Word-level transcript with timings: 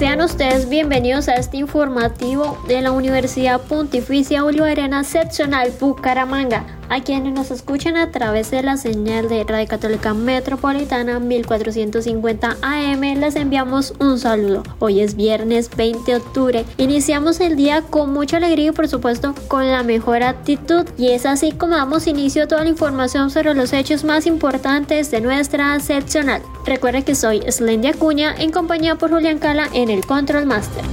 Sean 0.00 0.22
ustedes 0.22 0.70
bienvenidos 0.70 1.28
a 1.28 1.34
este 1.34 1.58
informativo 1.58 2.58
de 2.66 2.80
la 2.80 2.90
Universidad 2.90 3.60
Pontificia 3.60 4.42
Bolivariana 4.42 5.04
Seccional 5.04 5.74
Bucaramanga 5.78 6.79
a 6.90 7.00
quienes 7.00 7.32
nos 7.32 7.52
escuchan 7.52 7.96
a 7.96 8.10
través 8.10 8.50
de 8.50 8.62
la 8.62 8.76
señal 8.76 9.28
de 9.28 9.44
Radio 9.44 9.68
Católica 9.68 10.12
Metropolitana 10.12 11.20
1450 11.20 12.56
AM, 12.60 13.00
les 13.00 13.36
enviamos 13.36 13.94
un 14.00 14.18
saludo. 14.18 14.64
Hoy 14.80 15.00
es 15.00 15.14
viernes 15.14 15.70
20 15.74 16.10
de 16.10 16.16
octubre. 16.18 16.64
Iniciamos 16.78 17.38
el 17.38 17.56
día 17.56 17.82
con 17.82 18.12
mucha 18.12 18.38
alegría 18.38 18.66
y 18.66 18.72
por 18.72 18.88
supuesto 18.88 19.36
con 19.46 19.70
la 19.70 19.84
mejor 19.84 20.24
actitud. 20.24 20.84
Y 20.98 21.10
es 21.10 21.26
así 21.26 21.52
como 21.52 21.76
damos 21.76 22.08
inicio 22.08 22.44
a 22.44 22.48
toda 22.48 22.64
la 22.64 22.70
información 22.70 23.30
sobre 23.30 23.54
los 23.54 23.72
hechos 23.72 24.02
más 24.02 24.26
importantes 24.26 25.12
de 25.12 25.20
nuestra 25.20 25.78
seccional. 25.78 26.42
Recuerda 26.66 27.02
que 27.02 27.14
soy 27.14 27.40
Slendy 27.48 27.88
Acuña 27.88 28.34
en 28.36 28.50
compañía 28.50 28.96
por 28.96 29.10
Julián 29.10 29.38
Cala 29.38 29.68
en 29.72 29.90
el 29.90 30.04
Control 30.04 30.44
Master. 30.44 30.84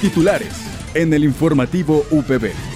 Titulares 0.00 0.54
en 0.94 1.12
el 1.12 1.24
informativo 1.24 2.04
UPB. 2.10 2.71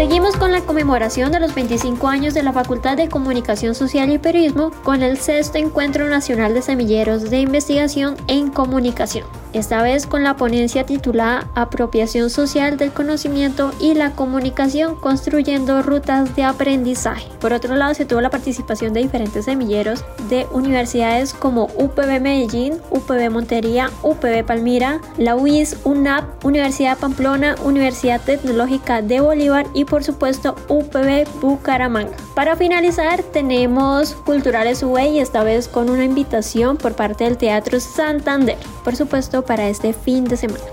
Seguimos 0.00 0.34
con 0.34 0.50
la 0.50 0.62
conmemoración 0.62 1.30
de 1.30 1.40
los 1.40 1.54
25 1.54 2.08
años 2.08 2.32
de 2.32 2.42
la 2.42 2.54
Facultad 2.54 2.96
de 2.96 3.10
Comunicación 3.10 3.74
Social 3.74 4.10
y 4.10 4.16
Periodismo 4.16 4.70
con 4.82 5.02
el 5.02 5.18
sexto 5.18 5.58
Encuentro 5.58 6.08
Nacional 6.08 6.54
de 6.54 6.62
Semilleros 6.62 7.28
de 7.28 7.40
Investigación 7.40 8.16
en 8.26 8.48
Comunicación 8.48 9.26
esta 9.52 9.82
vez 9.82 10.06
con 10.06 10.22
la 10.22 10.36
ponencia 10.36 10.84
titulada 10.84 11.48
Apropiación 11.54 12.30
Social 12.30 12.76
del 12.76 12.92
Conocimiento 12.92 13.72
y 13.80 13.94
la 13.94 14.12
Comunicación 14.12 14.96
construyendo 14.96 15.82
rutas 15.82 16.34
de 16.36 16.44
aprendizaje. 16.44 17.26
Por 17.40 17.52
otro 17.52 17.76
lado, 17.76 17.94
se 17.94 18.04
tuvo 18.04 18.20
la 18.20 18.30
participación 18.30 18.92
de 18.92 19.00
diferentes 19.00 19.44
semilleros 19.44 20.04
de 20.28 20.46
universidades 20.52 21.34
como 21.34 21.64
UPB 21.76 22.20
Medellín, 22.20 22.74
UPB 22.90 23.30
Montería, 23.30 23.90
UPB 24.02 24.44
Palmira, 24.44 25.00
la 25.16 25.36
UIS, 25.36 25.78
UNAP, 25.84 26.44
Universidad 26.44 26.98
Pamplona, 26.98 27.56
Universidad 27.64 28.20
Tecnológica 28.20 29.02
de 29.02 29.20
Bolívar 29.20 29.66
y 29.74 29.84
por 29.84 30.04
supuesto 30.04 30.54
UPB 30.68 31.26
Bucaramanga. 31.40 32.16
Para 32.34 32.56
finalizar, 32.56 33.22
tenemos 33.22 34.12
Culturales 34.12 34.82
UE 34.82 35.08
y 35.08 35.20
esta 35.20 35.42
vez 35.42 35.68
con 35.68 35.90
una 35.90 36.04
invitación 36.04 36.76
por 36.76 36.94
parte 36.94 37.24
del 37.24 37.36
Teatro 37.36 37.80
Santander. 37.80 38.56
Por 38.84 38.96
supuesto, 38.96 39.39
para 39.42 39.68
este 39.68 39.92
fin 39.92 40.24
de 40.24 40.36
semana. 40.36 40.64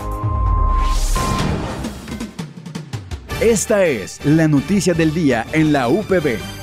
Esta 3.40 3.84
es 3.84 4.24
la 4.24 4.48
noticia 4.48 4.94
del 4.94 5.14
día 5.14 5.46
en 5.52 5.72
la 5.72 5.88
UPB. 5.88 6.57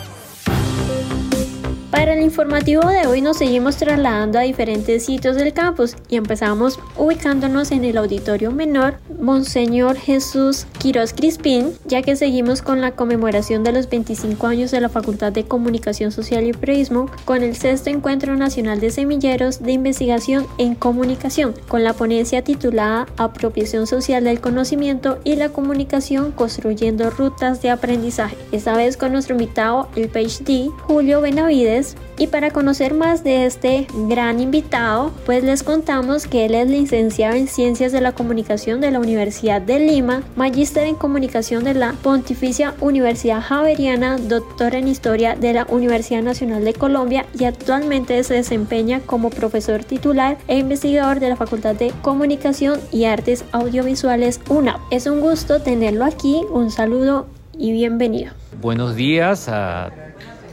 Para 1.96 2.14
el 2.14 2.22
informativo 2.22 2.86
de 2.90 3.08
hoy 3.08 3.22
nos 3.22 3.38
seguimos 3.38 3.78
trasladando 3.78 4.38
a 4.38 4.42
diferentes 4.42 5.06
sitios 5.06 5.38
del 5.38 5.54
campus 5.54 5.96
y 6.10 6.18
empezamos 6.18 6.78
ubicándonos 6.98 7.72
en 7.72 7.86
el 7.86 7.98
auditorio 7.98 8.52
menor 8.52 8.96
Monseñor 9.22 9.96
Jesús 9.96 10.68
Quiroz 10.78 11.14
Crispín, 11.14 11.72
ya 11.86 12.02
que 12.02 12.18
seguimos 12.18 12.62
con 12.62 12.82
la 12.82 12.92
conmemoración 12.92 13.64
de 13.64 13.72
los 13.72 13.90
25 13.90 14.46
años 14.46 14.72
de 14.72 14.82
la 14.82 14.90
Facultad 14.90 15.32
de 15.32 15.46
Comunicación 15.46 16.12
Social 16.12 16.46
y 16.46 16.52
Periodismo 16.52 17.10
con 17.24 17.44
el 17.44 17.56
sexto 17.56 17.90
Encuentro 17.90 18.36
Nacional 18.36 18.82
de 18.82 18.92
Semilleros 18.92 19.64
de 19.64 19.72
Investigación 19.72 20.46
en 20.58 20.76
Comunicación, 20.76 21.54
con 21.70 21.86
la 21.86 21.94
ponencia 21.94 22.44
titulada 22.44 23.08
Apropiación 23.16 23.88
Social 23.88 24.26
del 24.26 24.42
Conocimiento 24.42 25.20
y 25.24 25.38
la 25.38 25.48
Comunicación 25.48 26.34
construyendo 26.34 27.10
rutas 27.10 27.62
de 27.62 27.70
aprendizaje. 27.70 28.36
Esta 28.52 28.76
vez 28.76 28.98
con 28.98 29.14
nuestro 29.14 29.36
invitado, 29.36 29.88
el 29.96 30.10
PhD 30.10 30.70
Julio 30.88 31.22
Benavides, 31.22 31.85
y 32.18 32.28
para 32.28 32.52
conocer 32.52 32.94
más 32.94 33.24
de 33.24 33.46
este 33.46 33.88
gran 34.08 34.40
invitado, 34.40 35.12
pues 35.26 35.44
les 35.44 35.64
contamos 35.64 36.28
que 36.28 36.46
él 36.46 36.56
es 36.56 36.70
licenciado 36.70 37.36
en 37.36 37.48
Ciencias 37.48 37.92
de 37.92 38.02
la 38.02 38.14
Comunicación 38.14 38.80
de 38.82 38.92
la 38.92 39.00
Universidad 39.00 39.62
de 39.62 39.80
Lima, 39.80 40.24
magíster 40.36 40.88
en 40.88 40.96
Comunicación 40.96 41.64
de 41.64 41.74
la 41.74 41.94
Pontificia 42.02 42.74
Universidad 42.80 43.42
Javeriana, 43.42 44.18
doctor 44.18 44.76
en 44.76 44.88
Historia 44.88 45.36
de 45.36 45.54
la 45.54 45.66
Universidad 45.70 46.22
Nacional 46.22 46.64
de 46.64 46.74
Colombia 46.74 47.26
y 47.38 47.44
actualmente 47.44 48.24
se 48.24 48.36
desempeña 48.36 49.02
como 49.02 49.30
profesor 49.30 49.84
titular 49.84 50.38
e 50.48 50.58
investigador 50.58 51.20
de 51.20 51.30
la 51.30 51.36
Facultad 51.36 51.76
de 51.76 51.92
Comunicación 52.02 52.80
y 52.92 53.06
Artes 53.06 53.44
Audiovisuales 53.52 54.40
UNAP. 54.48 54.80
Es 54.90 55.06
un 55.08 55.20
gusto 55.20 55.62
tenerlo 55.62 56.06
aquí, 56.06 56.42
un 56.50 56.72
saludo 56.72 57.28
y 57.58 57.72
bienvenido. 57.72 58.34
Buenos 58.62 58.96
días 58.96 59.50
a 59.50 60.05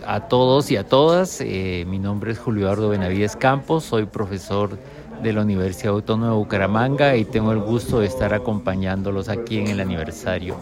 a 0.06 0.28
todos 0.28 0.70
y 0.70 0.76
a 0.76 0.84
todas. 0.84 1.40
Eh, 1.40 1.84
mi 1.88 1.98
nombre 1.98 2.32
es 2.32 2.38
Julio 2.38 2.64
Eduardo 2.64 2.88
Benavides 2.88 3.36
Campos, 3.36 3.84
soy 3.84 4.06
profesor 4.06 4.78
de 5.22 5.32
la 5.32 5.42
Universidad 5.42 5.94
Autónoma 5.94 6.32
de 6.32 6.38
Bucaramanga 6.38 7.16
y 7.16 7.24
tengo 7.24 7.52
el 7.52 7.60
gusto 7.60 8.00
de 8.00 8.06
estar 8.06 8.34
acompañándolos 8.34 9.28
aquí 9.28 9.58
en 9.58 9.68
el 9.68 9.80
aniversario 9.80 10.56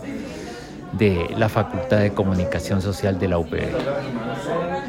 de 0.92 1.34
la 1.36 1.48
Facultad 1.48 2.00
de 2.00 2.12
Comunicación 2.12 2.82
Social 2.82 3.18
de 3.18 3.28
la 3.28 3.38
UPB. 3.38 3.70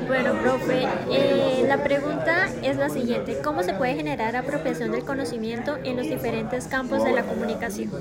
Bueno, 0.08 0.34
profe, 0.42 0.88
eh, 1.12 1.64
la 1.68 1.84
pregunta 1.84 2.50
es 2.64 2.78
la 2.78 2.90
siguiente. 2.90 3.38
¿Cómo 3.44 3.64
se 3.64 3.74
puede 3.74 3.96
generar 3.96 4.36
apropiación 4.36 4.92
del 4.92 5.04
conocimiento 5.04 5.78
en 5.84 5.96
los 5.96 6.08
diferentes 6.08 6.68
campos 6.68 7.04
de 7.04 7.14
la 7.14 7.24
comunicación? 7.24 7.92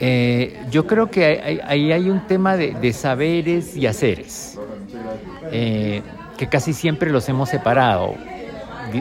Eh, 0.00 0.62
yo 0.70 0.86
creo 0.86 1.10
que 1.10 1.60
ahí 1.66 1.92
hay, 1.92 2.08
un 2.08 2.26
tema 2.26 2.56
de 2.56 2.92
saberes 2.92 3.76
y 3.76 3.86
haceres. 3.86 4.58
Eh, 5.56 6.02
que 6.36 6.48
casi 6.48 6.72
siempre 6.72 7.12
los 7.12 7.28
hemos 7.28 7.48
separado, 7.48 8.16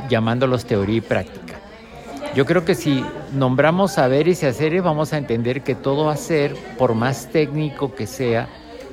llamándolos 0.07 0.65
teoría 0.65 0.97
y 0.97 1.01
práctica. 1.01 1.55
Yo 2.35 2.45
creo 2.45 2.63
que 2.63 2.75
si 2.75 3.03
nombramos 3.31 3.93
saberes 3.93 4.43
y 4.43 4.45
haceres, 4.45 4.83
vamos 4.83 5.13
a 5.13 5.17
entender 5.17 5.63
que 5.63 5.73
todo 5.73 6.11
hacer, 6.11 6.55
por 6.77 6.93
más 6.93 7.31
técnico 7.31 7.95
que 7.95 8.05
sea, 8.05 8.47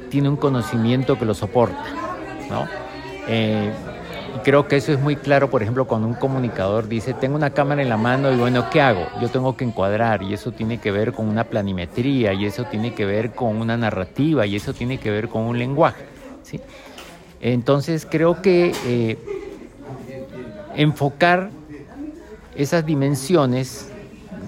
tiene 0.09 0.31
un 0.31 0.37
conocimiento 0.37 1.19
que 1.19 1.27
lo 1.27 1.35
soporta. 1.35 1.85
¿no? 2.49 2.67
Eh, 3.29 3.71
creo 4.43 4.67
que 4.67 4.77
eso 4.77 4.93
es 4.93 4.99
muy 4.99 5.17
claro, 5.17 5.51
por 5.51 5.63
ejemplo, 5.63 5.87
cuando 5.87 6.09
un 6.09 6.15
comunicador 6.15 6.89
dice, 6.89 7.13
tengo 7.13 7.37
una 7.37 7.51
cámara 7.51 7.83
en 7.83 7.91
la 7.91 7.99
mano 7.99 8.33
y 8.33 8.37
bueno, 8.37 8.71
¿qué 8.71 8.81
hago? 8.81 9.07
Yo 9.21 9.29
tengo 9.29 9.55
que 9.55 9.65
encuadrar 9.65 10.23
y 10.23 10.33
eso 10.33 10.51
tiene 10.53 10.79
que 10.79 10.93
ver 10.93 11.13
con 11.13 11.29
una 11.29 11.45
planimetría 11.45 12.33
y 12.33 12.47
eso 12.47 12.65
tiene 12.65 12.95
que 12.95 13.05
ver 13.05 13.33
con 13.33 13.57
una 13.57 13.77
narrativa 13.77 14.47
y 14.47 14.57
eso 14.57 14.73
tiene 14.73 14.97
que 14.97 15.11
ver 15.11 15.29
con 15.29 15.43
un 15.43 15.59
lenguaje. 15.59 16.07
¿sí? 16.43 16.59
Entonces 17.41 18.07
creo 18.09 18.43
que 18.43 18.73
eh, 18.87 19.19
enfocar 20.77 21.51
esas 22.55 22.85
dimensiones 22.85 23.89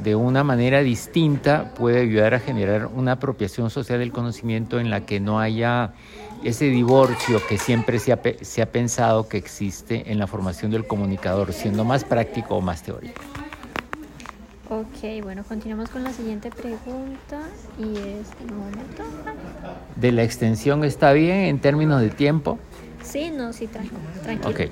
de 0.03 0.15
una 0.17 0.43
manera 0.45 0.81
distinta 0.83 1.73
puede 1.75 2.01
ayudar 2.01 2.35
a 2.35 2.41
generar 2.41 2.87
una 2.87 3.13
apropiación 3.13 3.71
social 3.71 4.01
del 4.01 4.13
conocimiento 4.13 4.81
en 4.81 4.91
la 4.91 5.07
que 5.07 5.21
no 5.21 5.41
haya 5.41 5.93
ese 6.43 6.67
divorcio 6.67 7.41
que 7.49 7.57
siempre 7.57 7.99
se 8.01 8.13
ha, 8.13 8.21
se 8.41 8.63
ha 8.63 8.67
pensado 8.67 9.29
que 9.29 9.39
existe 9.39 10.11
en 10.11 10.19
la 10.19 10.27
formación 10.27 10.73
del 10.73 10.87
comunicador, 10.87 11.53
siendo 11.53 11.85
más 11.85 12.05
práctico 12.05 12.57
o 12.57 12.61
más 12.61 12.83
teórico. 12.83 13.23
Ok, 14.69 15.23
bueno, 15.23 15.45
continuamos 15.45 15.91
con 15.91 16.03
la 16.03 16.13
siguiente 16.13 16.51
pregunta 16.51 17.43
y 17.79 17.97
es 17.97 18.51
momento. 18.51 19.05
¿De 19.97 20.13
la 20.13 20.23
extensión 20.23 20.83
está 20.83 21.13
bien 21.13 21.41
en 21.41 21.61
términos 21.61 22.01
de 22.01 22.09
tiempo? 22.09 22.59
Sí, 23.03 23.31
no, 23.31 23.53
sí, 23.53 23.67
tranquilo. 23.67 24.01
tranquilo. 24.23 24.71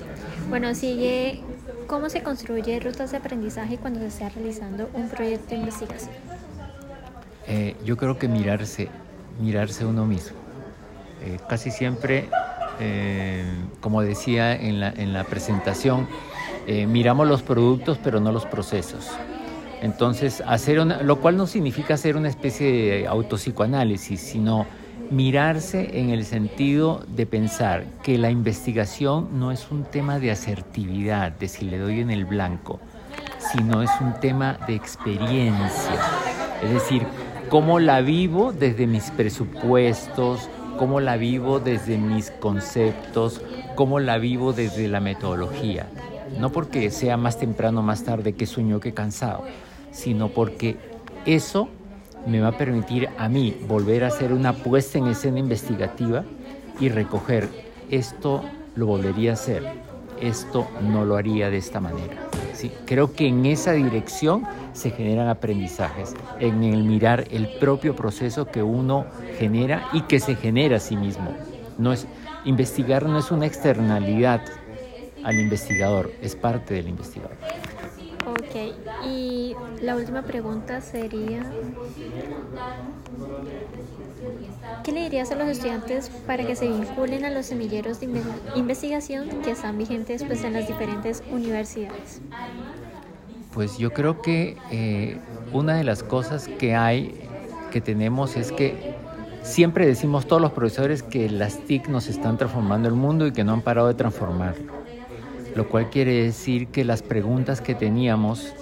Bueno, 0.49 0.73
sigue, 0.75 1.41
¿cómo 1.87 2.09
se 2.09 2.23
construye 2.23 2.79
rutas 2.79 3.11
de 3.11 3.17
aprendizaje 3.17 3.77
cuando 3.77 3.99
se 3.99 4.07
está 4.07 4.29
realizando 4.29 4.89
un 4.93 5.09
proyecto 5.09 5.49
de 5.49 5.57
investigación? 5.57 6.11
Eh, 7.47 7.75
yo 7.85 7.97
creo 7.97 8.17
que 8.17 8.27
mirarse, 8.27 8.89
mirarse 9.39 9.85
uno 9.85 10.05
mismo. 10.05 10.37
Eh, 11.23 11.37
casi 11.47 11.71
siempre, 11.71 12.29
eh, 12.79 13.45
como 13.79 14.01
decía 14.01 14.55
en 14.55 14.79
la, 14.79 14.89
en 14.89 15.13
la 15.13 15.23
presentación, 15.23 16.07
miramos 16.87 17.27
los 17.27 17.41
productos 17.41 17.97
pero 18.03 18.19
no 18.19 18.31
los 18.31 18.45
procesos. 18.45 19.09
Entonces, 19.81 20.43
hacer 20.45 20.77
lo 20.77 21.19
cual 21.19 21.35
no 21.35 21.47
significa 21.47 21.95
hacer 21.95 22.15
una 22.15 22.29
especie 22.29 22.71
de 22.71 23.07
autopsicoanálisis, 23.07 24.21
sino 24.21 24.67
mirarse 25.09 25.99
en 25.99 26.09
el 26.09 26.25
sentido 26.25 27.03
de 27.07 27.25
pensar 27.25 27.85
que 28.01 28.17
la 28.17 28.31
investigación 28.31 29.39
no 29.39 29.51
es 29.51 29.69
un 29.69 29.83
tema 29.83 30.19
de 30.19 30.31
asertividad, 30.31 31.31
de 31.33 31.47
si 31.47 31.65
le 31.65 31.77
doy 31.77 31.99
en 31.99 32.11
el 32.11 32.25
blanco, 32.25 32.79
sino 33.51 33.81
es 33.81 33.91
un 33.99 34.13
tema 34.19 34.57
de 34.67 34.75
experiencia. 34.75 35.99
Es 36.63 36.71
decir, 36.71 37.03
cómo 37.49 37.79
la 37.79 37.99
vivo 38.01 38.53
desde 38.53 38.87
mis 38.87 39.11
presupuestos, 39.11 40.49
cómo 40.77 41.01
la 41.01 41.17
vivo 41.17 41.59
desde 41.59 41.97
mis 41.97 42.31
conceptos, 42.31 43.41
cómo 43.75 43.99
la 43.99 44.17
vivo 44.17 44.53
desde 44.53 44.87
la 44.87 45.01
metodología. 45.01 45.87
No 46.39 46.51
porque 46.51 46.89
sea 46.91 47.17
más 47.17 47.37
temprano 47.37 47.81
más 47.81 48.03
tarde 48.03 48.33
que 48.33 48.45
sueño 48.45 48.79
que 48.79 48.93
cansado, 48.93 49.43
sino 49.91 50.29
porque 50.29 50.77
eso 51.25 51.67
me 52.25 52.39
va 52.39 52.49
a 52.49 52.57
permitir 52.57 53.09
a 53.17 53.29
mí 53.29 53.55
volver 53.67 54.03
a 54.03 54.07
hacer 54.07 54.33
una 54.33 54.53
puesta 54.53 54.97
en 54.97 55.07
escena 55.07 55.39
investigativa 55.39 56.23
y 56.79 56.89
recoger 56.89 57.47
esto 57.89 58.43
lo 58.75 58.85
volvería 58.85 59.31
a 59.31 59.33
hacer, 59.33 59.63
esto 60.21 60.67
no 60.81 61.05
lo 61.05 61.15
haría 61.15 61.49
de 61.49 61.57
esta 61.57 61.79
manera. 61.79 62.29
¿sí? 62.53 62.71
Creo 62.85 63.13
que 63.13 63.27
en 63.27 63.45
esa 63.45 63.73
dirección 63.73 64.45
se 64.73 64.91
generan 64.91 65.27
aprendizajes, 65.27 66.13
en 66.39 66.63
el 66.63 66.83
mirar 66.83 67.25
el 67.31 67.49
propio 67.59 67.95
proceso 67.95 68.45
que 68.45 68.63
uno 68.63 69.05
genera 69.37 69.89
y 69.93 70.01
que 70.03 70.19
se 70.19 70.35
genera 70.35 70.77
a 70.77 70.79
sí 70.79 70.95
mismo. 70.95 71.35
No 71.77 71.91
es, 71.91 72.07
investigar 72.45 73.05
no 73.05 73.19
es 73.19 73.31
una 73.31 73.45
externalidad 73.45 74.41
al 75.23 75.37
investigador, 75.37 76.11
es 76.21 76.35
parte 76.35 76.73
del 76.75 76.87
investigador. 76.87 77.35
Ok, 78.25 79.05
y 79.05 79.55
la 79.81 79.95
última 79.95 80.21
pregunta 80.21 80.79
sería, 80.81 81.43
¿qué 84.83 84.91
le 84.91 85.01
dirías 85.01 85.31
a 85.31 85.35
los 85.35 85.47
estudiantes 85.47 86.09
para 86.27 86.45
que 86.45 86.55
se 86.55 86.67
vinculen 86.67 87.25
a 87.25 87.31
los 87.31 87.47
semilleros 87.47 87.99
de 87.99 88.09
investigación 88.55 89.27
que 89.43 89.51
están 89.51 89.77
vigentes 89.77 90.23
pues, 90.23 90.43
en 90.43 90.53
las 90.53 90.67
diferentes 90.67 91.23
universidades? 91.31 92.21
Pues 93.53 93.77
yo 93.79 93.91
creo 93.91 94.21
que 94.21 94.57
eh, 94.71 95.17
una 95.51 95.75
de 95.75 95.83
las 95.83 96.03
cosas 96.03 96.47
que 96.47 96.75
hay, 96.75 97.27
que 97.71 97.81
tenemos, 97.81 98.37
es 98.37 98.51
que 98.51 98.95
siempre 99.41 99.87
decimos 99.87 100.27
todos 100.27 100.41
los 100.41 100.51
profesores 100.51 101.01
que 101.01 101.27
las 101.27 101.57
TIC 101.57 101.87
nos 101.87 102.07
están 102.07 102.37
transformando 102.37 102.87
el 102.87 102.95
mundo 102.95 103.25
y 103.25 103.31
que 103.31 103.43
no 103.43 103.53
han 103.53 103.61
parado 103.61 103.87
de 103.87 103.95
transformarlo 103.95 104.80
lo 105.55 105.67
cual 105.67 105.89
quiere 105.89 106.23
decir 106.23 106.67
que 106.67 106.85
las 106.85 107.01
preguntas 107.01 107.61
que 107.61 107.75
teníamos 107.75 108.53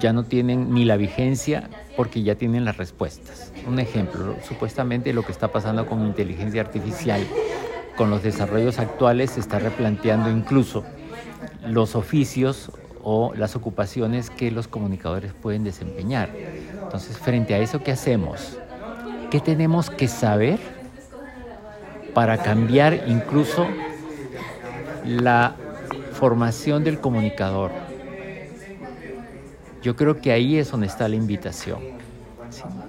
ya 0.00 0.12
no 0.12 0.24
tienen 0.24 0.72
ni 0.72 0.84
la 0.84 0.96
vigencia 0.96 1.68
porque 1.96 2.22
ya 2.22 2.34
tienen 2.34 2.64
las 2.64 2.78
respuestas. 2.78 3.52
Un 3.66 3.78
ejemplo, 3.78 4.36
supuestamente 4.46 5.12
lo 5.12 5.22
que 5.22 5.32
está 5.32 5.48
pasando 5.48 5.86
con 5.86 6.06
inteligencia 6.06 6.62
artificial, 6.62 7.26
con 7.96 8.08
los 8.10 8.22
desarrollos 8.22 8.78
actuales, 8.78 9.32
se 9.32 9.40
está 9.40 9.58
replanteando 9.58 10.30
incluso 10.30 10.84
los 11.66 11.94
oficios 11.94 12.72
o 13.02 13.32
las 13.34 13.56
ocupaciones 13.56 14.30
que 14.30 14.50
los 14.50 14.68
comunicadores 14.68 15.32
pueden 15.34 15.64
desempeñar. 15.64 16.30
Entonces, 16.82 17.18
frente 17.18 17.54
a 17.54 17.58
eso, 17.58 17.82
¿qué 17.82 17.92
hacemos? 17.92 18.58
¿Qué 19.30 19.40
tenemos 19.40 19.90
que 19.90 20.08
saber 20.08 20.58
para 22.14 22.38
cambiar 22.38 23.04
incluso 23.06 23.66
la 25.04 25.56
formación 26.12 26.84
del 26.84 27.00
comunicador. 27.00 27.70
Yo 29.82 29.96
creo 29.96 30.20
que 30.20 30.32
ahí 30.32 30.58
es 30.58 30.70
donde 30.70 30.86
está 30.86 31.08
la 31.08 31.16
invitación. 31.16 31.78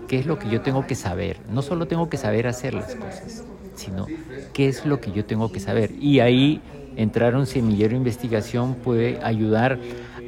¿Qué 0.08 0.20
es 0.20 0.26
lo 0.26 0.38
que 0.38 0.50
yo 0.50 0.62
tengo 0.62 0.86
que 0.86 0.96
saber? 0.96 1.38
No 1.50 1.62
solo 1.62 1.88
tengo 1.88 2.10
que 2.10 2.18
saber 2.18 2.48
hacer 2.48 2.74
las 2.74 2.96
cosas, 2.96 3.44
sino 3.76 4.08
qué 4.54 4.68
es 4.68 4.86
lo 4.86 5.00
que 5.00 5.12
yo 5.12 5.24
tengo 5.24 5.52
que 5.52 5.60
saber. 5.60 5.92
Y 6.00 6.20
ahí 6.20 6.62
entrar 6.98 7.36
a 7.36 7.38
un 7.38 7.46
semillero 7.46 7.92
de 7.92 7.98
investigación 7.98 8.76
puede 8.76 9.24
ayudar 9.24 9.80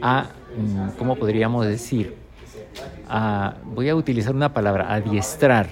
a, 0.02 0.28
mm, 0.58 0.98
¿cómo 0.98 1.16
podríamos 1.16 1.66
decir? 1.66 2.16
A, 3.10 3.56
voy 3.66 3.90
a 3.90 3.96
utilizar 3.96 4.34
una 4.34 4.54
palabra, 4.54 4.94
adiestrar, 4.94 5.68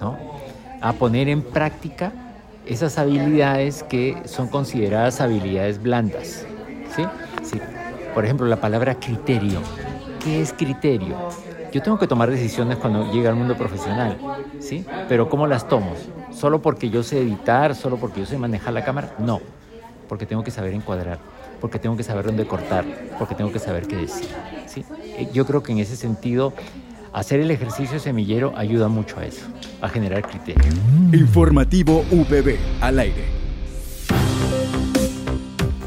¿no? 0.00 0.16
a 0.80 0.92
poner 0.94 1.28
en 1.28 1.42
práctica 1.42 2.12
esas 2.66 2.98
habilidades 2.98 3.82
que 3.82 4.16
son 4.24 4.48
consideradas 4.48 5.20
habilidades 5.20 5.82
blandas. 5.82 6.46
¿sí? 6.94 7.04
Sí. 7.42 7.60
Por 8.14 8.24
ejemplo, 8.24 8.46
la 8.46 8.60
palabra 8.60 8.94
criterio. 8.94 9.60
¿Qué 10.22 10.42
es 10.42 10.52
criterio? 10.52 11.16
Yo 11.72 11.80
tengo 11.82 11.98
que 11.98 12.06
tomar 12.06 12.30
decisiones 12.30 12.78
cuando 12.78 13.12
llega 13.12 13.30
al 13.30 13.36
mundo 13.36 13.56
profesional, 13.56 14.18
¿sí? 14.58 14.84
Pero 15.08 15.30
¿cómo 15.30 15.46
las 15.46 15.68
tomo? 15.68 15.92
¿Solo 16.32 16.60
porque 16.60 16.90
yo 16.90 17.04
sé 17.04 17.20
editar? 17.20 17.76
¿Solo 17.76 17.96
porque 17.96 18.20
yo 18.20 18.26
sé 18.26 18.36
manejar 18.36 18.72
la 18.72 18.82
cámara? 18.82 19.14
No, 19.18 19.40
porque 20.08 20.26
tengo 20.26 20.42
que 20.42 20.50
saber 20.50 20.74
encuadrar, 20.74 21.20
porque 21.60 21.78
tengo 21.78 21.96
que 21.96 22.02
saber 22.02 22.26
dónde 22.26 22.44
cortar, 22.44 22.84
porque 23.18 23.36
tengo 23.36 23.52
que 23.52 23.60
saber 23.60 23.86
qué 23.86 23.96
decir, 23.96 24.28
¿sí? 24.66 24.84
Eh, 25.04 25.28
yo 25.32 25.46
creo 25.46 25.62
que 25.62 25.70
en 25.70 25.78
ese 25.78 25.94
sentido 25.94 26.52
Hacer 27.12 27.40
el 27.40 27.50
ejercicio 27.50 27.98
semillero 27.98 28.52
ayuda 28.56 28.86
mucho 28.88 29.18
a 29.18 29.26
eso, 29.26 29.46
a 29.80 29.88
generar 29.88 30.22
criterio. 30.22 30.72
Informativo 31.12 32.04
VB 32.10 32.56
al 32.80 33.00
aire. 33.00 33.39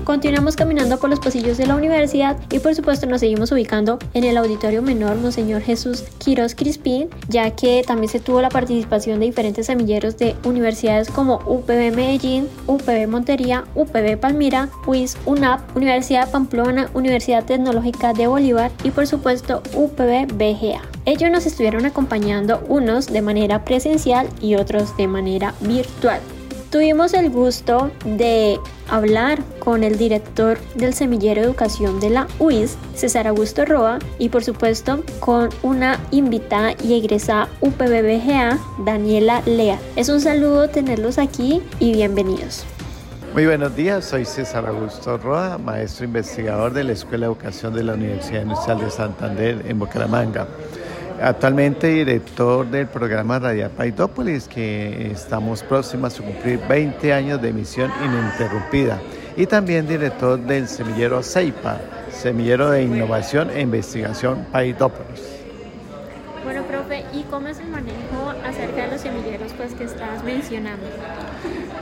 Continuamos 0.03 0.57
caminando 0.57 0.99
por 0.99 1.09
los 1.09 1.21
pasillos 1.21 1.57
de 1.57 1.65
la 1.65 1.75
universidad 1.75 2.37
y 2.51 2.59
por 2.59 2.75
supuesto 2.75 3.05
nos 3.05 3.21
seguimos 3.21 3.53
ubicando 3.53 3.99
en 4.13 4.25
el 4.25 4.35
auditorio 4.35 4.81
menor 4.81 5.15
Monseñor 5.15 5.61
Jesús 5.61 6.03
Quiroz 6.17 6.55
Crispín, 6.55 7.09
ya 7.29 7.51
que 7.51 7.83
también 7.87 8.09
se 8.09 8.19
tuvo 8.19 8.41
la 8.41 8.49
participación 8.49 9.21
de 9.21 9.27
diferentes 9.27 9.67
semilleros 9.67 10.17
de 10.17 10.35
universidades 10.43 11.09
como 11.09 11.37
UPB 11.45 11.95
Medellín, 11.95 12.49
UPB 12.67 13.07
Montería, 13.07 13.63
UPB 13.75 14.19
Palmira, 14.19 14.67
UIS, 14.85 15.17
UNAP, 15.25 15.73
Universidad 15.77 16.29
Pamplona, 16.29 16.89
Universidad 16.93 17.45
Tecnológica 17.45 18.11
de 18.11 18.27
Bolívar 18.27 18.71
y 18.83 18.91
por 18.91 19.07
supuesto 19.07 19.63
UPB 19.73 20.33
BGA. 20.33 20.81
Ellos 21.05 21.31
nos 21.31 21.45
estuvieron 21.45 21.85
acompañando 21.85 22.61
unos 22.67 23.07
de 23.07 23.21
manera 23.21 23.63
presencial 23.63 24.27
y 24.41 24.55
otros 24.55 24.97
de 24.97 25.07
manera 25.07 25.53
virtual. 25.61 26.19
Tuvimos 26.73 27.13
el 27.13 27.29
gusto 27.29 27.91
de 28.03 28.59
hablar 28.89 29.43
con 29.59 29.83
el 29.83 29.99
director 29.99 30.57
del 30.73 30.95
Semillero 30.95 31.41
de 31.41 31.45
Educación 31.45 31.99
de 31.99 32.09
la 32.09 32.27
UIS, 32.39 32.79
César 32.95 33.27
Augusto 33.27 33.63
Roa, 33.63 33.99
y 34.17 34.29
por 34.29 34.43
supuesto 34.43 35.03
con 35.19 35.49
una 35.61 35.99
invitada 36.09 36.73
y 36.83 36.95
egresada 36.95 37.47
UPBBGA, 37.61 38.57
Daniela 38.83 39.43
Lea. 39.45 39.79
Es 39.95 40.09
un 40.09 40.19
saludo 40.19 40.67
tenerlos 40.67 41.19
aquí 41.19 41.61
y 41.79 41.93
bienvenidos. 41.93 42.65
Muy 43.35 43.45
buenos 43.45 43.75
días, 43.75 44.05
soy 44.05 44.25
César 44.25 44.65
Augusto 44.65 45.19
Roa, 45.19 45.59
maestro 45.59 46.05
investigador 46.05 46.73
de 46.73 46.85
la 46.85 46.93
Escuela 46.93 47.27
de 47.27 47.33
Educación 47.33 47.75
de 47.75 47.83
la 47.83 47.93
Universidad 47.93 48.41
Industrial 48.41 48.79
de 48.79 48.89
Santander 48.89 49.61
en 49.67 49.77
Bucaramanga. 49.77 50.47
Actualmente 51.21 51.87
director 51.87 52.65
del 52.69 52.87
programa 52.87 53.39
Radial 53.39 53.71
Paidópolis, 53.71 54.47
que 54.47 55.11
estamos 55.11 55.63
próximos 55.63 56.19
a 56.19 56.23
cumplir 56.23 56.59
20 56.67 57.13
años 57.13 57.41
de 57.41 57.49
emisión 57.49 57.91
ininterrumpida. 58.03 58.99
Y 59.37 59.45
también 59.45 59.87
director 59.87 60.39
del 60.39 60.67
semillero 60.67 61.23
CEIPA, 61.23 61.79
Semillero 62.11 62.71
de 62.71 62.83
Innovación 62.83 63.49
e 63.51 63.61
Investigación 63.61 64.45
Paidópolis. 64.51 65.43
Bueno, 66.43 66.63
profe, 66.63 67.05
¿y 67.13 67.23
cómo 67.23 67.47
es 67.47 67.59
el 67.59 67.69
manejo 67.69 68.33
acerca 68.45 68.85
de 68.85 68.91
los 68.91 69.01
semilleros 69.01 69.53
pues, 69.53 69.73
que 69.75 69.85
estabas 69.85 70.23
mencionando? 70.23 70.85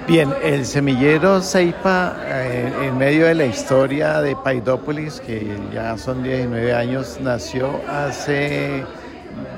Bien, 0.07 0.29
el 0.43 0.65
semillero 0.65 1.41
CEIPA, 1.41 2.15
eh, 2.25 2.71
en 2.83 2.97
medio 2.97 3.25
de 3.25 3.35
la 3.35 3.45
historia 3.45 4.21
de 4.21 4.35
Paidópolis, 4.35 5.19
que 5.19 5.57
ya 5.73 5.97
son 5.97 6.21
19 6.21 6.73
años, 6.73 7.17
nació 7.21 7.81
hace 7.89 8.83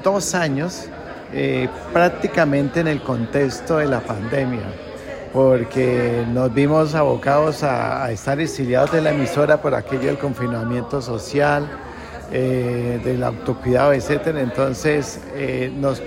dos 0.03 0.35
años 0.35 0.87
eh, 1.33 1.67
prácticamente 1.91 2.81
en 2.81 2.87
el 2.87 3.01
contexto 3.01 3.77
de 3.77 3.87
la 3.87 4.01
pandemia, 4.01 4.71
porque 5.33 6.23
nos 6.31 6.53
vimos 6.53 6.93
abocados 6.93 7.63
a, 7.63 8.11
estar 8.11 8.39
exiliados 8.39 8.91
de 8.91 9.01
la 9.01 9.11
emisora 9.11 9.59
por 9.59 9.73
aquello 9.73 10.05
del 10.05 10.19
confinamiento 10.19 11.01
social, 11.01 11.67
eh, 12.31 13.01
del 13.03 13.23
autocuidado, 13.23 13.93
etc. 13.93 14.27
Entonces 14.37 15.21
eh, 15.33 15.71
nos 15.75 16.03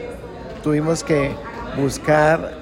tuvimos 0.63 1.03
que 1.03 1.33
buscar 1.77 2.53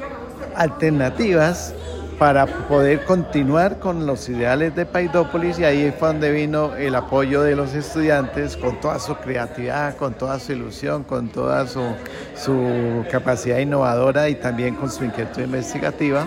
alternativas 0.54 1.74
para 2.18 2.46
poder 2.46 3.04
continuar 3.04 3.78
con 3.78 4.06
los 4.06 4.28
ideales 4.28 4.74
de 4.74 4.86
Paidópolis 4.86 5.58
y 5.58 5.64
ahí 5.64 5.92
fue 5.98 6.08
donde 6.08 6.30
vino 6.30 6.74
el 6.76 6.94
apoyo 6.94 7.42
de 7.42 7.56
los 7.56 7.74
estudiantes 7.74 8.56
con 8.56 8.80
toda 8.80 8.98
su 8.98 9.16
creatividad, 9.16 9.96
con 9.96 10.14
toda 10.14 10.38
su 10.38 10.52
ilusión, 10.52 11.02
con 11.04 11.28
toda 11.28 11.66
su, 11.66 13.04
capacidad 13.10 13.58
innovadora 13.58 14.28
y 14.28 14.36
también 14.36 14.76
con 14.76 14.90
su 14.90 15.04
inquietud 15.04 15.42
investigativa. 15.42 16.26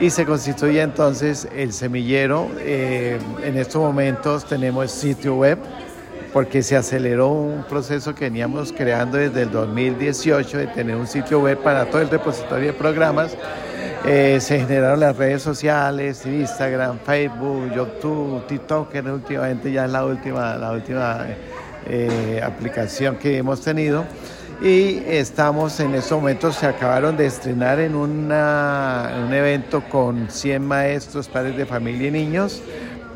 Y 0.00 0.10
se 0.10 0.24
constituye 0.24 0.80
entonces 0.80 1.46
el 1.54 1.72
semillero. 1.72 2.48
Eh, 2.60 3.18
en 3.44 3.56
estos 3.56 3.80
momentos 3.80 4.44
tenemos 4.44 4.90
sitio 4.90 5.36
web 5.36 5.58
porque 6.32 6.62
se 6.62 6.76
aceleró 6.76 7.28
un 7.28 7.64
proceso 7.64 8.14
que 8.14 8.24
veníamos 8.24 8.72
creando 8.72 9.18
desde 9.18 9.42
el 9.42 9.50
2018 9.50 10.58
de 10.58 10.66
tener 10.68 10.96
un 10.96 11.06
sitio 11.06 11.40
web 11.40 11.58
para 11.58 11.84
todo 11.86 12.00
el 12.00 12.08
repositorio 12.08 12.68
de 12.68 12.72
programas. 12.72 13.36
Eh, 14.04 14.38
se 14.40 14.58
generaron 14.58 14.98
las 14.98 15.16
redes 15.16 15.42
sociales, 15.42 16.26
Instagram, 16.26 16.98
Facebook, 17.06 17.72
YouTube, 17.72 18.44
TikTok, 18.48 18.90
que 18.90 19.00
últimamente 19.00 19.70
ya 19.70 19.84
es 19.84 19.92
la 19.92 20.04
última, 20.04 20.56
la 20.56 20.72
última 20.72 21.24
eh, 21.86 22.40
aplicación 22.42 23.16
que 23.16 23.36
hemos 23.36 23.60
tenido. 23.60 24.04
Y 24.60 25.02
estamos 25.06 25.78
en 25.78 25.94
estos 25.94 26.18
momentos, 26.18 26.56
se 26.56 26.66
acabaron 26.66 27.16
de 27.16 27.26
estrenar 27.26 27.78
en, 27.78 27.94
una, 27.94 29.24
un 29.24 29.32
evento 29.32 29.82
con 29.88 30.28
100 30.28 30.64
maestros, 30.64 31.28
padres 31.28 31.56
de 31.56 31.66
familia 31.66 32.08
y 32.08 32.10
niños 32.10 32.60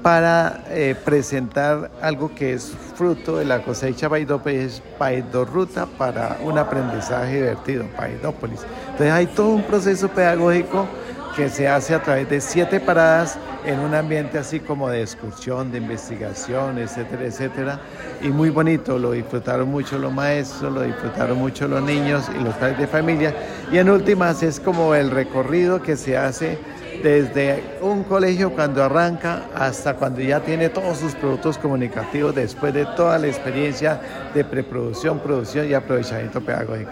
para 0.06 0.62
eh, 0.70 0.94
presentar 1.04 1.90
algo 2.00 2.32
que 2.32 2.52
es 2.52 2.72
fruto 2.94 3.38
de 3.38 3.44
la 3.44 3.64
cosecha 3.64 4.08
Paidorruta 4.08 5.86
para 5.98 6.38
un 6.44 6.56
aprendizaje 6.58 7.34
divertido, 7.34 7.86
Paidópolis. 7.96 8.60
Entonces 8.84 9.10
hay 9.10 9.26
todo 9.26 9.48
un 9.48 9.64
proceso 9.64 10.08
pedagógico 10.08 10.86
que 11.34 11.48
se 11.48 11.66
hace 11.66 11.92
a 11.92 12.04
través 12.04 12.30
de 12.30 12.40
siete 12.40 12.78
paradas 12.78 13.36
en 13.64 13.80
un 13.80 13.96
ambiente 13.96 14.38
así 14.38 14.60
como 14.60 14.88
de 14.88 15.02
excursión, 15.02 15.72
de 15.72 15.78
investigación, 15.78 16.78
etcétera, 16.78 17.24
etcétera. 17.24 17.80
Y 18.22 18.28
muy 18.28 18.50
bonito, 18.50 19.00
lo 19.00 19.10
disfrutaron 19.10 19.68
mucho 19.68 19.98
los 19.98 20.12
maestros, 20.12 20.72
lo 20.72 20.82
disfrutaron 20.82 21.36
mucho 21.36 21.66
los 21.66 21.82
niños 21.82 22.30
y 22.32 22.44
los 22.44 22.54
padres 22.54 22.78
de 22.78 22.86
familia. 22.86 23.34
Y 23.72 23.78
en 23.78 23.90
últimas 23.90 24.40
es 24.44 24.60
como 24.60 24.94
el 24.94 25.10
recorrido 25.10 25.82
que 25.82 25.96
se 25.96 26.16
hace 26.16 26.60
desde 27.02 27.62
un 27.80 28.04
colegio 28.04 28.52
cuando 28.52 28.82
arranca 28.82 29.44
hasta 29.54 29.94
cuando 29.94 30.20
ya 30.20 30.40
tiene 30.40 30.68
todos 30.68 30.98
sus 30.98 31.14
productos 31.14 31.58
comunicativos 31.58 32.34
después 32.34 32.72
de 32.74 32.86
toda 32.96 33.18
la 33.18 33.26
experiencia 33.26 34.00
de 34.34 34.44
preproducción, 34.44 35.18
producción 35.18 35.68
y 35.68 35.74
aprovechamiento 35.74 36.40
pedagógico. 36.40 36.90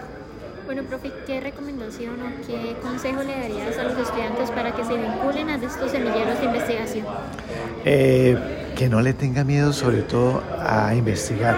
Bueno, 0.65 0.83
profe, 0.83 1.11
¿qué 1.25 1.39
recomendación 1.39 2.15
o 2.21 2.47
qué 2.47 2.75
consejo 2.81 3.23
le 3.23 3.39
darías 3.39 3.77
a 3.77 3.83
los 3.83 3.97
estudiantes 3.97 4.51
para 4.51 4.75
que 4.75 4.83
se 4.83 4.97
vinculen 4.97 5.49
a 5.49 5.55
estos 5.55 5.91
semilleros 5.91 6.39
de 6.39 6.45
investigación? 6.45 7.05
Eh, 7.85 8.37
que 8.75 8.89
no 8.89 9.01
le 9.01 9.13
tengan 9.13 9.47
miedo 9.47 9.71
sobre 9.71 10.01
todo 10.01 10.43
a 10.59 10.93
investigar, 10.95 11.55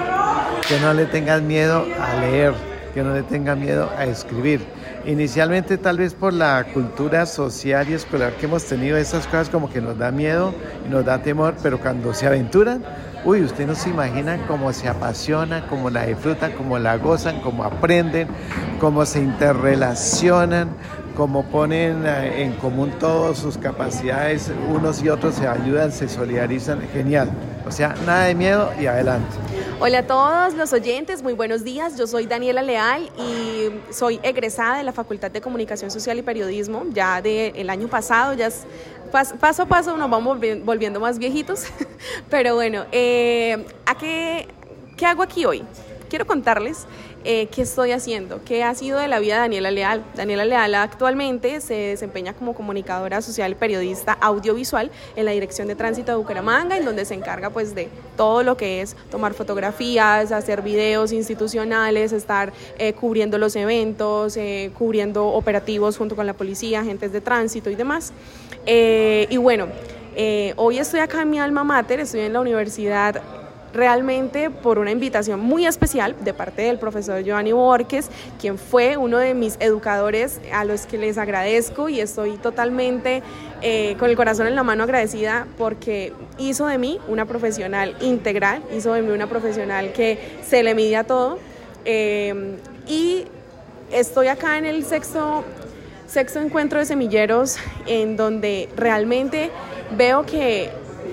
que 0.67 0.79
no 0.79 0.93
le 0.93 1.05
tengan 1.05 1.47
miedo 1.47 1.85
a 1.99 2.19
leer, 2.19 2.53
que 2.93 3.01
no 3.01 3.13
le 3.13 3.23
tengan 3.23 3.59
miedo 3.59 3.89
a 3.97 4.05
escribir 4.05 4.61
Inicialmente 5.07 5.77
tal 5.77 5.99
vez 5.99 6.13
por 6.13 6.33
la 6.33 6.65
cultura 6.73 7.25
social 7.25 7.87
y 7.89 7.93
escolar 7.93 8.33
que 8.33 8.45
hemos 8.45 8.65
tenido, 8.65 8.97
esas 8.97 9.25
cosas 9.25 9.47
como 9.47 9.69
que 9.69 9.79
nos 9.79 9.97
da 9.97 10.11
miedo 10.11 10.53
y 10.85 10.89
nos 10.89 11.05
da 11.05 11.21
temor, 11.21 11.55
pero 11.63 11.79
cuando 11.79 12.13
se 12.13 12.27
aventuran, 12.27 12.83
uy, 13.23 13.41
usted 13.41 13.65
no 13.65 13.73
se 13.73 13.89
imagina 13.89 14.37
cómo 14.47 14.73
se 14.73 14.89
apasiona, 14.89 15.65
cómo 15.67 15.89
la 15.89 16.05
disfrutan, 16.05 16.51
cómo 16.51 16.77
la 16.77 16.97
gozan, 16.97 17.39
cómo 17.39 17.63
aprenden, 17.63 18.27
cómo 18.81 19.05
se 19.05 19.19
interrelacionan, 19.19 20.71
cómo 21.15 21.45
ponen 21.45 22.05
eh, 22.05 22.43
en 22.43 22.51
común 22.55 22.91
todas 22.99 23.37
sus 23.37 23.57
capacidades, 23.57 24.51
unos 24.69 25.01
y 25.01 25.07
otros 25.07 25.35
se 25.35 25.47
ayudan, 25.47 25.93
se 25.93 26.09
solidarizan, 26.09 26.81
genial. 26.91 27.31
O 27.65 27.71
sea, 27.71 27.95
nada 28.05 28.25
de 28.25 28.35
miedo 28.35 28.73
y 28.77 28.87
adelante. 28.87 29.37
Hola 29.79 29.99
a 29.99 30.07
todos 30.07 30.55
los 30.55 30.73
oyentes, 30.73 31.21
muy 31.21 31.33
buenos 31.33 31.63
días. 31.63 31.99
Yo 31.99 32.07
soy 32.07 32.25
Daniela 32.25 32.63
Leal 32.63 33.11
y 33.15 33.69
soy 33.93 34.19
egresada 34.23 34.79
de 34.79 34.83
la 34.83 34.91
Facultad 34.91 35.29
de 35.29 35.39
Comunicación 35.39 35.91
Social 35.91 36.17
y 36.17 36.23
Periodismo 36.23 36.85
ya 36.89 37.21
del 37.21 37.69
año 37.69 37.87
pasado. 37.87 38.33
Ya 38.33 38.49
paso 39.11 39.61
a 39.61 39.65
paso 39.67 39.95
nos 39.95 40.09
vamos 40.09 40.39
volviendo 40.63 40.99
más 40.99 41.19
viejitos. 41.19 41.65
Pero 42.31 42.55
bueno, 42.55 42.85
eh, 42.91 43.67
¿a 43.85 43.95
qué, 43.95 44.47
qué 44.97 45.05
hago 45.05 45.21
aquí 45.21 45.45
hoy? 45.45 45.63
Quiero 46.09 46.25
contarles 46.25 46.85
eh, 47.25 47.47
qué 47.47 47.63
estoy 47.63 47.91
haciendo, 47.91 48.39
qué 48.45 48.63
ha 48.63 48.73
sido 48.73 48.99
de 48.99 49.09
la 49.09 49.19
vida 49.19 49.35
de 49.35 49.41
Daniela 49.41 49.71
Leal. 49.71 50.05
Daniela 50.15 50.45
Leal 50.45 50.73
actualmente 50.75 51.59
se 51.59 51.73
desempeña 51.73 52.33
como 52.33 52.55
comunicadora 52.55 53.21
social 53.21 53.57
periodista 53.57 54.13
audiovisual 54.13 54.89
en 55.17 55.25
la 55.25 55.31
Dirección 55.31 55.67
de 55.67 55.75
Tránsito 55.75 56.13
de 56.13 56.17
Bucaramanga, 56.17 56.77
en 56.77 56.85
donde 56.85 57.03
se 57.03 57.13
encarga 57.13 57.49
pues 57.49 57.75
de 57.75 57.89
todo 58.15 58.43
lo 58.43 58.55
que 58.55 58.81
es 58.81 58.95
tomar 59.11 59.33
fotografías, 59.33 60.31
hacer 60.31 60.61
videos 60.61 61.11
institucionales, 61.11 62.13
estar 62.13 62.53
eh, 62.77 62.93
cubriendo 62.93 63.37
los 63.37 63.57
eventos, 63.57 64.37
eh, 64.37 64.71
cubriendo 64.77 65.27
operativos 65.27 65.97
junto 65.97 66.15
con 66.15 66.25
la 66.25 66.33
policía, 66.33 66.79
agentes 66.79 67.11
de 67.11 67.19
tránsito 67.19 67.69
y 67.69 67.75
demás. 67.75 68.13
y 68.65 69.37
bueno, 69.37 69.67
hoy 70.55 70.79
estoy 70.79 71.01
acá 71.01 71.21
en 71.21 71.29
mi 71.29 71.39
alma 71.39 71.63
mater, 71.63 71.99
estoy 71.99 72.21
en 72.21 72.33
la 72.33 72.39
Universidad 72.39 73.21
realmente 73.73 74.49
por 74.49 74.79
una 74.79 74.91
invitación 74.91 75.39
muy 75.39 75.65
especial 75.65 76.15
de 76.21 76.33
parte 76.33 76.63
del 76.63 76.79
profesor 76.79 77.21
Giovanni 77.23 77.51
Borges, 77.51 78.09
quien 78.39 78.57
fue 78.57 78.97
uno 78.97 79.17
de 79.17 79.33
mis 79.33 79.57
educadores 79.59 80.39
a 80.53 80.65
los 80.65 80.85
que 80.85 80.97
les 80.97 81.17
agradezco 81.17 81.89
y 81.89 81.99
estoy 81.99 82.37
totalmente 82.37 83.23
eh, 83.61 83.95
con 83.99 84.09
el 84.09 84.15
corazón 84.15 84.47
en 84.47 84.55
la 84.55 84.63
mano 84.63 84.83
agradecida 84.83 85.47
porque 85.57 86.13
hizo 86.37 86.67
de 86.67 86.77
mí 86.77 86.99
una 87.07 87.25
profesional 87.25 87.95
integral, 88.01 88.61
hizo 88.75 88.93
de 88.93 89.01
mí 89.01 89.11
una 89.11 89.27
profesional 89.27 89.93
que 89.93 90.17
se 90.47 90.63
le 90.63 90.75
mide 90.75 90.97
a 90.97 91.03
todo. 91.03 91.39
Eh, 91.85 92.57
y 92.87 93.25
estoy 93.91 94.27
acá 94.27 94.57
en 94.57 94.65
el 94.65 94.85
sexto, 94.85 95.43
sexto 96.07 96.39
encuentro 96.39 96.79
de 96.79 96.85
semilleros 96.85 97.57
en 97.85 98.17
donde 98.17 98.69
realmente 98.75 99.51
veo 99.95 100.25
que 100.25 100.69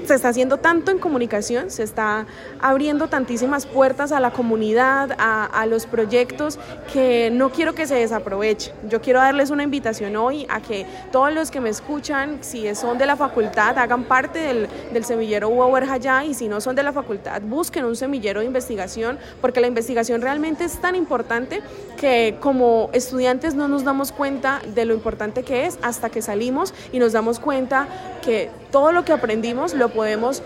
se 0.07 0.15
está 0.15 0.29
haciendo 0.29 0.59
tanto 0.59 0.91
en 0.91 0.99
comunicación, 0.99 1.71
se 1.71 1.83
está 1.83 2.27
abriendo 2.61 3.09
tantísimas 3.09 3.67
puertas 3.67 4.13
a 4.13 4.21
la 4.21 4.33
comunidad, 4.33 5.17
a, 5.19 5.65
los 5.67 5.87
proyectos, 5.87 6.59
que 6.93 7.31
no 7.33 7.51
quiero 7.51 7.75
que 7.75 7.87
se 7.87 7.95
desaproveche. 7.95 8.73
Yo 8.89 9.01
quiero 9.01 9.21
darles 9.21 9.51
una 9.51 9.63
invitación 9.63 10.17
hoy 10.17 10.47
a 10.51 10.61
que 10.61 10.87
todos 11.11 11.33
los 11.33 11.51
que 11.51 11.61
me 11.61 11.71
escuchan, 11.71 12.39
si 12.43 12.73
son 12.75 12.99
de 12.99 13.07
la 13.07 13.17
facultad, 13.17 13.79
hagan 13.79 14.05
parte 14.05 14.39
del, 14.39 14.69
del 14.93 15.05
semillero 15.05 15.49
Uber 15.49 15.85
Hayá 15.85 16.25
y 16.25 16.35
si 16.35 16.49
no 16.49 16.61
son 16.61 16.77
de 16.77 16.83
la 16.83 16.93
facultad, 16.93 17.41
busquen 17.43 17.85
un 17.85 17.97
semillero 17.97 18.41
de 18.41 18.47
investigación, 18.47 19.19
porque 19.41 19.61
la 19.61 19.67
investigación 19.67 20.21
realmente 20.21 20.65
es 20.65 20.79
tan 20.79 20.97
importante 20.97 21.63
que 21.97 22.37
como 22.41 22.91
estudiantes 22.93 23.55
no 23.55 23.69
nos 23.69 23.85
damos 23.85 24.13
cuenta 24.13 24.61
de 24.75 24.85
lo 24.85 24.95
importante 24.95 25.43
que 25.43 25.67
es 25.67 25.79
hasta 25.83 26.11
que 26.11 26.21
salimos 26.21 26.75
y 26.93 26.99
nos 26.99 27.13
damos 27.13 27.39
cuenta 27.39 27.89
que 28.23 28.51
todo 28.71 28.93
lo 28.93 29.05
que 29.05 29.13
aprendimos 29.13 29.75
lo 29.75 29.91
podemos 29.95 30.43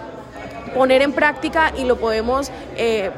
poner 0.74 1.02
en 1.02 1.12
práctica 1.12 1.72
y 1.76 1.84
lo 1.84 1.96
podemos 1.96 2.50
eh, 2.76 3.10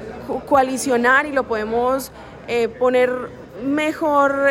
coalicionar 0.48 1.26
y 1.26 1.32
lo 1.32 1.44
podemos 1.44 2.12
eh, 2.48 2.68
poner 2.68 3.10
mejor. 3.64 4.48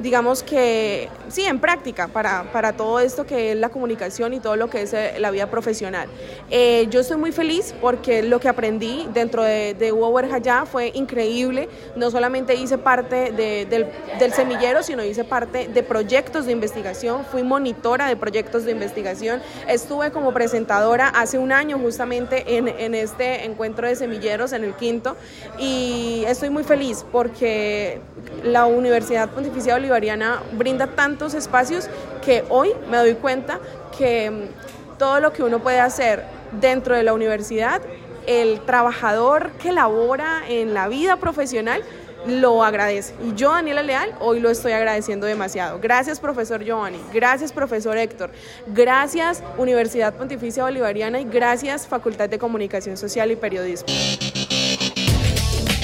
Digamos 0.00 0.42
que 0.42 1.08
sí, 1.28 1.44
en 1.44 1.60
práctica 1.60 2.08
para, 2.08 2.50
para, 2.52 2.72
todo 2.72 2.98
esto 2.98 3.24
que 3.26 3.52
es 3.52 3.56
la 3.56 3.68
comunicación 3.68 4.34
y 4.34 4.40
todo 4.40 4.56
lo 4.56 4.68
que 4.68 4.82
es 4.82 4.92
eh, 4.92 5.14
la 5.18 5.30
vida 5.30 5.50
profesional. 5.50 6.08
Eh, 6.50 6.86
yo 6.90 7.00
estoy 7.00 7.16
muy 7.16 7.30
feliz 7.30 7.74
porque 7.80 8.22
lo 8.22 8.40
que 8.40 8.48
aprendí 8.48 9.06
dentro 9.14 9.42
de, 9.42 9.74
de 9.74 9.92
Uber 9.92 10.28
fue 10.70 10.90
increíble. 10.94 11.68
No 11.94 12.10
solamente 12.10 12.54
hice 12.54 12.76
parte 12.76 13.30
del, 13.32 13.86
del, 14.18 14.32
semillero, 14.32 14.82
sino 14.82 15.04
hice 15.04 15.22
parte 15.22 15.68
de 15.68 15.82
proyectos 15.82 16.46
de 16.46 16.52
investigación. 16.52 17.24
Fui 17.24 17.42
monitora 17.42 18.08
de 18.08 18.16
proyectos 18.16 18.64
de 18.64 18.72
investigación. 18.72 19.40
Estuve 19.68 20.10
como 20.10 20.32
presentadora 20.32 21.08
hace 21.08 21.38
un 21.38 21.52
año 21.52 21.78
justamente 21.78 22.56
en, 22.56 22.68
en 22.68 22.94
este 22.94 23.44
encuentro 23.44 23.86
de 23.86 23.94
semilleros, 23.94 24.52
en 24.52 24.64
el 24.64 24.74
quinto, 24.74 25.16
y 25.58 26.24
estoy 26.26 26.50
muy 26.50 26.64
feliz 26.64 27.04
porque 27.12 28.00
la 28.42 28.66
Universidad 28.66 29.30
Pontificia 29.30 29.74
Bolivariana 29.84 30.42
brinda 30.52 30.86
tantos 30.86 31.34
espacios 31.34 31.88
que 32.24 32.42
hoy 32.48 32.70
me 32.90 32.96
doy 32.96 33.14
cuenta 33.14 33.60
que 33.96 34.30
mm, 34.30 34.98
todo 34.98 35.20
lo 35.20 35.32
que 35.32 35.42
uno 35.42 35.58
puede 35.58 35.78
hacer 35.78 36.24
dentro 36.58 36.96
de 36.96 37.02
la 37.02 37.12
universidad, 37.12 37.82
el 38.26 38.60
trabajador 38.60 39.50
que 39.62 39.72
labora 39.72 40.42
en 40.48 40.72
la 40.72 40.88
vida 40.88 41.16
profesional, 41.16 41.82
lo 42.26 42.64
agradece. 42.64 43.12
Y 43.22 43.34
yo, 43.34 43.52
Daniela 43.52 43.82
Leal, 43.82 44.14
hoy 44.20 44.40
lo 44.40 44.48
estoy 44.48 44.72
agradeciendo 44.72 45.26
demasiado. 45.26 45.78
Gracias, 45.78 46.18
profesor 46.18 46.64
Giovanni. 46.64 46.98
Gracias, 47.12 47.52
profesor 47.52 47.98
Héctor. 47.98 48.30
Gracias, 48.68 49.42
Universidad 49.58 50.14
Pontificia 50.14 50.62
Bolivariana 50.62 51.20
y 51.20 51.24
gracias, 51.24 51.86
Facultad 51.86 52.30
de 52.30 52.38
Comunicación 52.38 52.96
Social 52.96 53.30
y 53.30 53.36
Periodismo. 53.36 53.88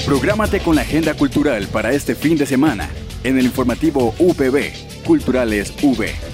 Prográmate 0.07 0.59
con 0.61 0.75
la 0.75 0.81
agenda 0.81 1.13
cultural 1.13 1.67
para 1.67 1.91
este 1.91 2.15
fin 2.15 2.35
de 2.35 2.47
semana 2.47 2.89
en 3.23 3.37
el 3.37 3.45
informativo 3.45 4.13
UPB, 4.19 5.03
Culturales 5.05 5.73
V. 5.81 6.30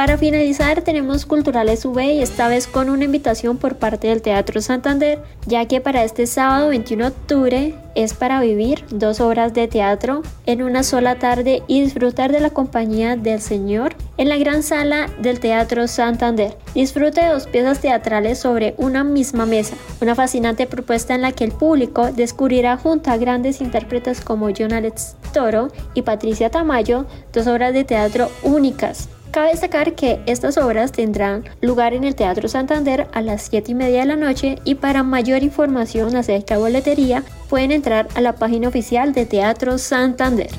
Para 0.00 0.16
finalizar 0.16 0.80
tenemos 0.80 1.26
Culturales 1.26 1.84
V 1.84 2.14
y 2.14 2.22
esta 2.22 2.48
vez 2.48 2.66
con 2.66 2.88
una 2.88 3.04
invitación 3.04 3.58
por 3.58 3.76
parte 3.76 4.08
del 4.08 4.22
Teatro 4.22 4.62
Santander, 4.62 5.18
ya 5.44 5.66
que 5.66 5.82
para 5.82 6.04
este 6.04 6.26
sábado 6.26 6.70
21 6.70 7.04
de 7.04 7.10
octubre 7.10 7.74
es 7.94 8.14
para 8.14 8.40
vivir 8.40 8.82
dos 8.88 9.20
obras 9.20 9.52
de 9.52 9.68
teatro 9.68 10.22
en 10.46 10.62
una 10.62 10.84
sola 10.84 11.16
tarde 11.16 11.62
y 11.66 11.82
disfrutar 11.82 12.32
de 12.32 12.40
la 12.40 12.48
compañía 12.48 13.16
del 13.16 13.42
Señor 13.42 13.94
en 14.16 14.30
la 14.30 14.38
gran 14.38 14.62
sala 14.62 15.10
del 15.20 15.38
Teatro 15.38 15.86
Santander. 15.86 16.56
Disfrute 16.74 17.20
de 17.20 17.28
dos 17.28 17.46
piezas 17.46 17.80
teatrales 17.80 18.38
sobre 18.38 18.74
una 18.78 19.04
misma 19.04 19.44
mesa, 19.44 19.76
una 20.00 20.14
fascinante 20.14 20.66
propuesta 20.66 21.14
en 21.14 21.20
la 21.20 21.32
que 21.32 21.44
el 21.44 21.52
público 21.52 22.10
descubrirá 22.10 22.78
junto 22.78 23.10
a 23.10 23.18
grandes 23.18 23.60
intérpretes 23.60 24.22
como 24.22 24.48
John 24.58 24.72
Alex 24.72 25.16
Toro 25.34 25.68
y 25.92 26.00
Patricia 26.00 26.48
Tamayo 26.48 27.04
dos 27.34 27.46
obras 27.46 27.74
de 27.74 27.84
teatro 27.84 28.30
únicas. 28.42 29.10
Cabe 29.30 29.52
destacar 29.52 29.94
que 29.94 30.18
estas 30.26 30.56
obras 30.56 30.90
tendrán 30.90 31.44
lugar 31.60 31.94
en 31.94 32.02
el 32.02 32.16
Teatro 32.16 32.48
Santander 32.48 33.06
a 33.12 33.20
las 33.22 33.42
7 33.42 33.70
y 33.70 33.74
media 33.76 34.00
de 34.00 34.06
la 34.06 34.16
noche 34.16 34.58
y 34.64 34.74
para 34.74 35.04
mayor 35.04 35.44
información 35.44 36.16
acerca 36.16 36.54
de 36.54 36.60
boletería 36.60 37.22
pueden 37.48 37.70
entrar 37.70 38.08
a 38.14 38.20
la 38.20 38.34
página 38.34 38.66
oficial 38.66 39.12
de 39.12 39.26
Teatro 39.26 39.78
Santander. 39.78 40.50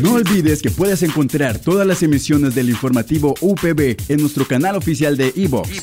No 0.00 0.12
olvides 0.12 0.62
que 0.62 0.70
puedes 0.70 1.02
encontrar 1.02 1.58
todas 1.58 1.84
las 1.84 2.04
emisiones 2.04 2.54
del 2.54 2.68
informativo 2.68 3.34
UPB 3.40 3.96
en 4.08 4.20
nuestro 4.20 4.46
canal 4.46 4.76
oficial 4.76 5.16
de 5.16 5.32
iVox, 5.34 5.82